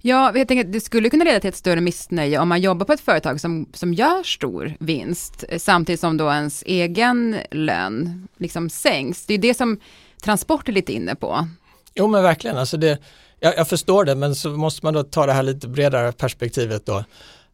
Ja, 0.07 0.38
jag 0.38 0.47
tänker 0.47 0.65
att 0.65 0.74
det 0.74 0.81
skulle 0.81 1.09
kunna 1.09 1.24
leda 1.24 1.39
till 1.39 1.50
ett 1.50 1.55
större 1.55 1.81
missnöje 1.81 2.39
om 2.39 2.50
man 2.50 2.62
jobbar 2.62 2.85
på 2.85 2.93
ett 2.93 3.01
företag 3.01 3.41
som, 3.41 3.69
som 3.74 3.93
gör 3.93 4.24
stor 4.24 4.74
vinst, 4.79 5.43
eh, 5.50 5.59
samtidigt 5.59 6.00
som 6.00 6.17
då 6.17 6.31
ens 6.31 6.63
egen 6.65 7.38
lön 7.51 8.27
liksom 8.38 8.69
sänks. 8.69 9.25
Det 9.25 9.33
är 9.33 9.38
det 9.38 9.53
som 9.53 9.79
transport 10.24 10.69
är 10.69 10.74
lite 10.74 10.93
inne 10.93 11.15
på. 11.15 11.47
Jo 11.95 12.07
men 12.07 12.24
verkligen, 12.24 12.57
alltså 12.57 12.77
det, 12.77 13.00
jag, 13.39 13.57
jag 13.57 13.67
förstår 13.67 14.05
det 14.05 14.15
men 14.15 14.35
så 14.35 14.50
måste 14.50 14.85
man 14.85 14.93
då 14.93 15.03
ta 15.03 15.25
det 15.25 15.33
här 15.33 15.43
lite 15.43 15.67
bredare 15.67 16.12
perspektivet 16.12 16.85
då. 16.85 16.97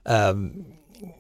Eh, 0.10 0.34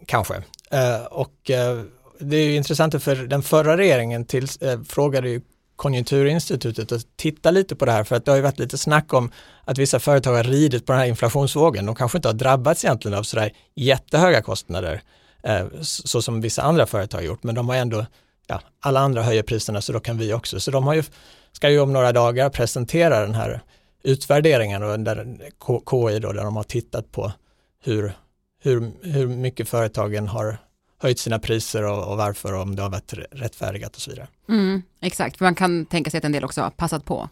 kanske. 0.05 0.35
Eh, 0.71 1.05
och 1.11 1.51
eh, 1.51 1.81
det 2.19 2.37
är 2.37 2.45
ju 2.45 2.55
intressant 2.55 3.03
för 3.03 3.15
den 3.15 3.43
förra 3.43 3.77
regeringen 3.77 4.25
till, 4.25 4.47
eh, 4.61 4.81
frågade 4.83 5.29
ju 5.29 5.41
Konjunkturinstitutet 5.81 6.91
att 6.91 7.17
titta 7.17 7.51
lite 7.51 7.75
på 7.75 7.85
det 7.85 7.91
här 7.91 8.03
för 8.03 8.15
att 8.15 8.25
det 8.25 8.31
har 8.31 8.35
ju 8.35 8.41
varit 8.41 8.59
lite 8.59 8.77
snack 8.77 9.13
om 9.13 9.31
att 9.65 9.77
vissa 9.77 9.99
företag 9.99 10.33
har 10.33 10.43
ridit 10.43 10.85
på 10.85 10.91
den 10.91 10.99
här 10.99 11.07
inflationsvågen. 11.07 11.85
De 11.85 11.95
kanske 11.95 12.17
inte 12.17 12.27
har 12.27 12.33
drabbats 12.33 12.85
egentligen 12.85 13.17
av 13.17 13.23
sådär 13.23 13.51
jättehöga 13.75 14.41
kostnader 14.41 15.01
eh, 15.43 15.65
så 15.81 16.21
som 16.21 16.41
vissa 16.41 16.61
andra 16.61 16.85
företag 16.85 17.17
har 17.17 17.25
gjort 17.25 17.43
men 17.43 17.55
de 17.55 17.69
har 17.69 17.75
ändå, 17.75 18.05
ja, 18.47 18.61
alla 18.79 18.99
andra 18.99 19.23
höjer 19.23 19.43
priserna 19.43 19.81
så 19.81 19.93
då 19.93 19.99
kan 19.99 20.17
vi 20.17 20.33
också. 20.33 20.59
Så 20.59 20.71
de 20.71 20.83
har 20.83 20.93
ju, 20.93 21.03
ska 21.51 21.69
ju 21.69 21.79
om 21.79 21.93
några 21.93 22.11
dagar 22.11 22.49
presentera 22.49 23.19
den 23.19 23.35
här 23.35 23.61
utvärderingen 24.03 24.83
och 24.83 24.99
där 24.99 25.37
KI 25.89 26.19
då, 26.19 26.31
där 26.31 26.43
de 26.43 26.55
har 26.55 26.63
tittat 26.63 27.11
på 27.11 27.31
hur, 27.83 28.13
hur, 28.63 28.91
hur 29.01 29.27
mycket 29.27 29.69
företagen 29.69 30.27
har 30.27 30.57
höjt 31.01 31.19
sina 31.19 31.39
priser 31.39 31.83
och, 31.83 32.11
och 32.11 32.17
varför 32.17 32.53
om 32.53 32.75
det 32.75 32.81
har 32.81 32.89
varit 32.89 33.13
rättfärdigat 33.31 33.95
och 33.95 34.01
så 34.01 34.11
vidare. 34.11 34.27
Mm, 34.49 34.81
exakt, 35.01 35.37
för 35.37 35.45
man 35.45 35.55
kan 35.55 35.85
tänka 35.85 36.11
sig 36.11 36.17
att 36.17 36.23
en 36.23 36.31
del 36.31 36.43
också 36.43 36.61
har 36.61 36.69
passat 36.69 37.05
på. 37.05 37.29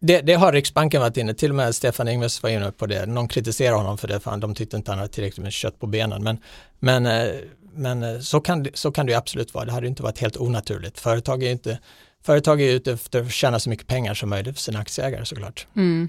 Det, 0.00 0.20
det, 0.20 0.34
har 0.34 0.52
Riksbanken 0.52 1.00
varit 1.00 1.16
inne, 1.16 1.34
till 1.34 1.50
och 1.50 1.56
med 1.56 1.74
Stefan 1.74 2.08
Ingves 2.08 2.42
var 2.42 2.50
inne 2.50 2.72
på 2.72 2.86
det. 2.86 3.06
Någon 3.06 3.28
kritiserar 3.28 3.76
honom 3.76 3.98
för 3.98 4.08
det, 4.08 4.20
för 4.20 4.36
de 4.36 4.54
tyckte 4.54 4.76
inte 4.76 4.90
han 4.90 4.98
hade 4.98 5.12
tillräckligt 5.12 5.42
med 5.42 5.52
kött 5.52 5.80
på 5.80 5.86
benen. 5.86 6.22
Men, 6.22 6.38
men, 6.78 7.06
eh, 7.06 7.34
men 7.74 8.02
eh, 8.02 8.20
så, 8.20 8.40
kan, 8.40 8.66
så 8.74 8.92
kan 8.92 9.06
det 9.06 9.14
absolut 9.14 9.54
vara, 9.54 9.64
det 9.64 9.72
hade 9.72 9.86
inte 9.86 10.02
varit 10.02 10.18
helt 10.18 10.36
onaturligt. 10.36 11.00
Företag 11.00 11.42
är 11.42 11.50
inte 11.50 11.78
Företag 12.24 12.60
är 12.60 12.72
ute 12.72 12.92
efter 12.92 13.20
att 13.20 13.32
tjäna 13.32 13.58
så 13.58 13.70
mycket 13.70 13.86
pengar 13.86 14.14
som 14.14 14.28
möjligt 14.28 14.54
för 14.54 14.62
sina 14.62 14.78
aktieägare 14.78 15.24
såklart. 15.24 15.66
Mm. 15.76 16.08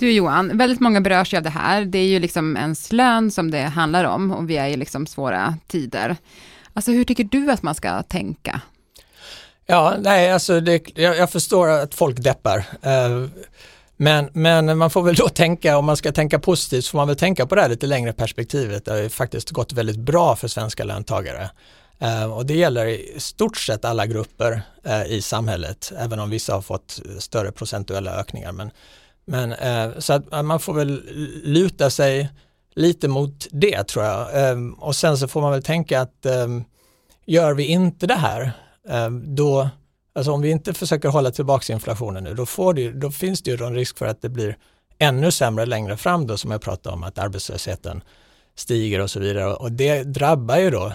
Du 0.00 0.12
Johan, 0.12 0.58
väldigt 0.58 0.80
många 0.80 1.00
berörs 1.00 1.32
ju 1.32 1.36
av 1.36 1.42
det 1.42 1.50
här. 1.50 1.84
Det 1.84 1.98
är 1.98 2.06
ju 2.06 2.18
liksom 2.18 2.56
ens 2.56 2.92
lön 2.92 3.30
som 3.30 3.50
det 3.50 3.62
handlar 3.62 4.04
om 4.04 4.30
och 4.30 4.50
vi 4.50 4.56
är 4.56 4.68
i 4.68 4.76
liksom 4.76 5.06
svåra 5.06 5.54
tider. 5.66 6.16
Alltså 6.72 6.90
hur 6.90 7.04
tycker 7.04 7.24
du 7.24 7.50
att 7.50 7.62
man 7.62 7.74
ska 7.74 8.02
tänka? 8.02 8.60
Ja, 9.66 9.94
nej, 9.98 10.32
alltså 10.32 10.60
det, 10.60 10.82
jag, 10.94 11.16
jag, 11.16 11.30
förstår 11.30 11.68
att 11.68 11.94
folk 11.94 12.16
deppar. 12.16 12.58
Eh, 12.82 13.26
men, 13.96 14.28
men 14.32 14.78
man 14.78 14.90
får 14.90 15.02
väl 15.02 15.14
då 15.14 15.28
tänka, 15.28 15.78
om 15.78 15.84
man 15.84 15.96
ska 15.96 16.12
tänka 16.12 16.38
positivt, 16.38 16.84
så 16.84 16.90
får 16.90 16.98
man 16.98 17.08
väl 17.08 17.16
tänka 17.16 17.46
på 17.46 17.54
det 17.54 17.62
här 17.62 17.68
lite 17.68 17.86
längre 17.86 18.12
perspektivet. 18.12 18.84
Det 18.84 18.90
har 18.90 18.98
ju 18.98 19.08
faktiskt 19.08 19.50
gått 19.50 19.72
väldigt 19.72 19.98
bra 19.98 20.36
för 20.36 20.48
svenska 20.48 20.84
löntagare. 20.84 21.50
Eh, 21.98 22.32
och 22.32 22.46
det 22.46 22.54
gäller 22.54 22.86
i 22.86 23.14
stort 23.18 23.56
sett 23.56 23.84
alla 23.84 24.06
grupper 24.06 24.62
eh, 24.84 25.04
i 25.04 25.22
samhället, 25.22 25.92
även 25.98 26.20
om 26.20 26.30
vissa 26.30 26.54
har 26.54 26.62
fått 26.62 27.00
större 27.18 27.52
procentuella 27.52 28.20
ökningar. 28.20 28.52
Men 28.52 28.70
men 29.30 29.52
eh, 29.52 29.98
så 29.98 30.12
att 30.12 30.32
eh, 30.32 30.42
man 30.42 30.60
får 30.60 30.74
väl 30.74 31.02
luta 31.44 31.90
sig 31.90 32.28
lite 32.74 33.08
mot 33.08 33.46
det 33.50 33.84
tror 33.84 34.04
jag. 34.04 34.50
Eh, 34.50 34.56
och 34.78 34.96
sen 34.96 35.18
så 35.18 35.28
får 35.28 35.40
man 35.40 35.52
väl 35.52 35.62
tänka 35.62 36.00
att 36.00 36.26
eh, 36.26 36.48
gör 37.26 37.54
vi 37.54 37.64
inte 37.64 38.06
det 38.06 38.14
här, 38.14 38.52
ehm, 38.88 39.34
då, 39.34 39.68
alltså 40.14 40.32
om 40.32 40.40
vi 40.40 40.50
inte 40.50 40.74
försöker 40.74 41.08
hålla 41.08 41.30
tillbaka 41.30 41.72
inflationen 41.72 42.24
nu, 42.24 42.34
då, 42.34 42.46
får 42.46 42.74
det, 42.74 42.92
då 42.92 43.10
finns 43.10 43.42
det 43.42 43.50
ju 43.50 43.66
en 43.66 43.74
risk 43.74 43.98
för 43.98 44.06
att 44.06 44.22
det 44.22 44.28
blir 44.28 44.56
ännu 44.98 45.30
sämre 45.30 45.66
längre 45.66 45.96
fram 45.96 46.26
då 46.26 46.36
som 46.36 46.50
jag 46.50 46.60
pratade 46.60 46.94
om, 46.94 47.02
att 47.02 47.18
arbetslösheten 47.18 48.02
stiger 48.56 49.00
och 49.00 49.10
så 49.10 49.20
vidare. 49.20 49.54
Och 49.54 49.72
det 49.72 50.02
drabbar 50.02 50.56
ju 50.56 50.70
då 50.70 50.92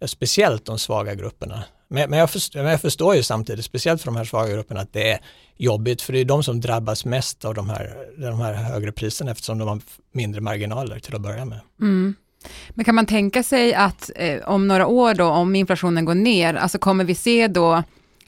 eh, 0.00 0.06
speciellt 0.06 0.64
de 0.66 0.78
svaga 0.78 1.14
grupperna. 1.14 1.64
Men, 1.92 2.10
men, 2.10 2.18
jag 2.18 2.30
förstår, 2.30 2.62
men 2.62 2.70
jag 2.70 2.80
förstår 2.80 3.14
ju 3.14 3.22
samtidigt, 3.22 3.64
speciellt 3.64 4.00
för 4.00 4.06
de 4.06 4.16
här 4.16 4.24
svaga 4.24 4.52
grupperna, 4.52 4.80
att 4.80 4.92
det 4.92 5.10
är 5.10 5.20
jobbigt 5.56 6.02
för 6.02 6.12
det 6.12 6.18
är 6.18 6.24
de 6.24 6.42
som 6.42 6.60
drabbas 6.60 7.04
mest 7.04 7.44
av 7.44 7.54
de 7.54 7.68
här, 7.70 7.96
de 8.16 8.40
här 8.40 8.54
högre 8.54 8.92
priserna 8.92 9.30
eftersom 9.30 9.58
de 9.58 9.68
har 9.68 9.80
mindre 10.12 10.40
marginaler 10.40 10.98
till 10.98 11.14
att 11.14 11.20
börja 11.20 11.44
med. 11.44 11.60
Mm. 11.80 12.14
Men 12.70 12.84
kan 12.84 12.94
man 12.94 13.06
tänka 13.06 13.42
sig 13.42 13.74
att 13.74 14.10
eh, 14.16 14.48
om 14.48 14.68
några 14.68 14.86
år 14.86 15.14
då, 15.14 15.24
om 15.24 15.54
inflationen 15.54 16.04
går 16.04 16.14
ner, 16.14 16.54
alltså 16.54 16.78
kommer 16.78 17.04
vi 17.04 17.14
se 17.14 17.48
då 17.48 17.82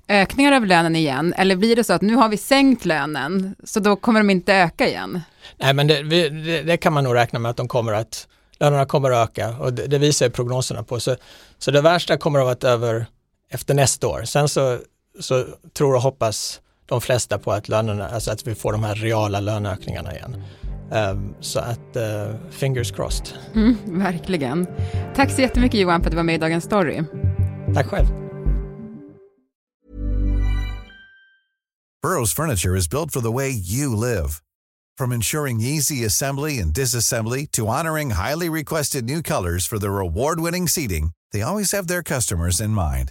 ökningar 0.08 0.52
av 0.52 0.66
lönen 0.66 0.96
igen? 0.96 1.34
Eller 1.36 1.56
blir 1.56 1.76
det 1.76 1.84
så 1.84 1.92
att 1.92 2.02
nu 2.02 2.14
har 2.14 2.28
vi 2.28 2.36
sänkt 2.36 2.84
lönen, 2.84 3.54
så 3.64 3.80
då 3.80 3.96
kommer 3.96 4.20
de 4.20 4.30
inte 4.30 4.54
öka 4.54 4.88
igen? 4.88 5.20
Nej, 5.56 5.74
men 5.74 5.86
det, 5.86 6.02
det, 6.02 6.62
det 6.62 6.76
kan 6.76 6.92
man 6.92 7.04
nog 7.04 7.14
räkna 7.14 7.38
med 7.38 7.50
att 7.50 7.56
de 7.56 7.68
kommer 7.68 7.92
att, 7.92 8.28
lönerna 8.60 8.86
kommer 8.86 9.10
att 9.10 9.28
öka 9.28 9.56
och 9.58 9.72
det, 9.72 9.86
det 9.86 9.98
visar 9.98 10.28
prognoserna 10.28 10.82
på. 10.82 11.00
Så, 11.00 11.16
så 11.58 11.70
det 11.70 11.80
värsta 11.80 12.16
kommer 12.16 12.38
att 12.38 12.62
vara 12.62 12.72
över 12.72 13.06
efter 13.54 13.74
nästa 13.74 14.06
år. 14.06 14.22
Sen 14.24 14.48
så, 14.48 14.78
så 15.20 15.44
tror 15.76 15.94
och 15.94 16.02
hoppas 16.02 16.60
de 16.86 17.00
flesta 17.00 17.38
på 17.38 17.52
att 17.52 17.68
lönerna, 17.68 18.08
alltså 18.08 18.30
att 18.30 18.46
vi 18.46 18.54
får 18.54 18.72
de 18.72 18.84
här 18.84 18.94
reala 18.94 19.40
löneökningarna 19.40 20.14
igen. 20.16 20.42
Um, 20.90 21.34
så 21.40 21.60
att 21.60 21.96
uh, 21.96 22.36
fingers 22.50 22.92
crossed. 22.92 23.26
Mm, 23.54 23.76
verkligen. 23.86 24.66
Tack 25.16 25.30
så 25.30 25.40
jättemycket 25.40 25.80
Johan 25.80 26.00
för 26.00 26.06
att 26.06 26.10
du 26.10 26.16
var 26.16 26.24
med 26.24 26.34
i 26.34 26.38
Dagens 26.38 26.64
Story. 26.64 27.02
Tack 27.74 27.86
själv. 27.86 28.06
Burrows 32.02 32.34
furniture 32.34 32.78
is 32.78 32.90
built 32.90 33.12
for 33.12 33.20
the 33.20 33.32
way 33.32 33.50
you 33.50 33.96
live. 33.96 34.28
From 34.98 35.12
ensuring 35.12 35.60
easy 35.60 36.04
assembly 36.04 36.60
and 36.60 36.74
disassembly 36.74 37.46
to 37.52 37.66
honoring 37.66 38.10
highly 38.10 38.50
requested 38.50 39.04
new 39.04 39.22
colors 39.22 39.66
for 39.66 39.78
their 39.78 39.98
award-winning 39.98 40.68
seating, 40.68 41.10
they 41.32 41.42
always 41.42 41.72
have 41.72 41.86
their 41.86 42.02
customers 42.02 42.60
in 42.60 42.70
mind. 42.70 43.10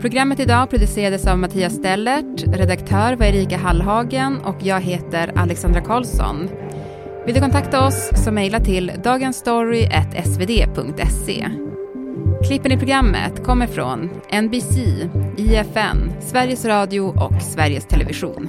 Programmet 0.00 0.40
idag 0.40 0.70
producerades 0.70 1.26
av 1.26 1.38
Mattias 1.38 1.74
Stellert, 1.74 2.44
redaktör 2.46 3.16
var 3.16 3.26
Erika 3.26 3.56
Hallhagen 3.56 4.40
och 4.40 4.56
jag 4.62 4.80
heter 4.80 5.32
Alexandra 5.36 5.80
Karlsson. 5.80 6.48
Vill 7.26 7.34
du 7.34 7.40
kontakta 7.40 7.86
oss 7.86 8.10
så 8.24 8.32
mejla 8.32 8.60
till 8.60 8.92
dagensstory.svd.se. 9.04 11.48
Klippen 12.46 12.72
i 12.72 12.78
programmet 12.78 13.44
kommer 13.44 13.66
från 13.66 14.10
NBC, 14.42 14.78
IFN, 15.36 16.12
Sveriges 16.20 16.64
Radio 16.64 17.00
och 17.00 17.42
Sveriges 17.42 17.86
Television. 17.86 18.48